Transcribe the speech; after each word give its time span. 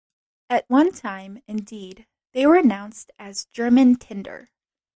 At 0.49 0.67
one 0.67 0.91
time, 0.93 1.43
indeed, 1.45 2.07
they 2.31 2.47
were 2.47 2.55
announced 2.55 3.11
as 3.19 3.45
German 3.45 3.97
tinder. 3.97 4.49